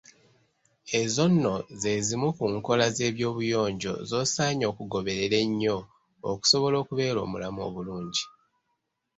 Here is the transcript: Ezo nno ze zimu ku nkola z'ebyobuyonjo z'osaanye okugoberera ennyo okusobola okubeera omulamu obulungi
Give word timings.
Ezo 1.01 1.23
nno 1.31 1.53
ze 1.81 1.93
zimu 2.05 2.29
ku 2.37 2.45
nkola 2.55 2.85
z'ebyobuyonjo 2.95 3.93
z'osaanye 4.09 4.65
okugoberera 4.71 5.37
ennyo 5.45 5.77
okusobola 6.31 6.75
okubeera 6.83 7.19
omulamu 7.25 7.59
obulungi 7.67 8.23